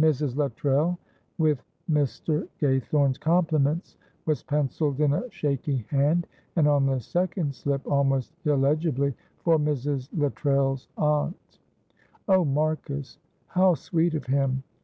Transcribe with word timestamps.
"Mrs. 0.00 0.34
Luttrell, 0.34 0.98
with 1.38 1.62
Mr. 1.88 2.48
Gaythorne's 2.60 3.18
compliments," 3.18 3.96
was 4.24 4.42
pencilled 4.42 4.98
in 5.00 5.12
a 5.12 5.30
shaky 5.30 5.86
hand, 5.90 6.26
and 6.56 6.66
on 6.66 6.86
the 6.86 6.98
second 6.98 7.54
slip, 7.54 7.86
almost 7.86 8.32
illegibly, 8.44 9.14
"For 9.44 9.60
Mrs. 9.60 10.08
Luttrell's 10.12 10.88
aunt." 10.96 11.60
"Oh, 12.26 12.44
Marcus, 12.44 13.18
how 13.46 13.74
sweet 13.76 14.14
of 14.14 14.26
him!" 14.26 14.64